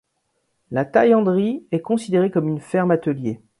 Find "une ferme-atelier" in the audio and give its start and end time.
2.47-3.39